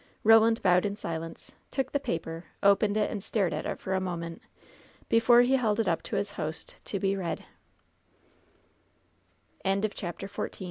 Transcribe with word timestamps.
Koland 0.25 0.63
bowed 0.63 0.83
in 0.83 0.95
silence, 0.95 1.51
took 1.69 1.91
the 1.91 1.99
paper, 1.99 2.45
opened 2.63 2.97
it 2.97 3.11
and 3.11 3.21
stared 3.23 3.53
at 3.53 3.67
it 3.67 3.79
for 3.79 3.93
a 3.93 3.99
moment, 4.01 4.41
before 5.09 5.41
he 5.43 5.57
held 5.57 5.79
it 5.79 5.87
up 5.87 6.01
to 6.01 6.15
his 6.15 6.31
host 6.31 6.75
to 6.85 6.99
be 6.99 7.15
r 7.15 7.37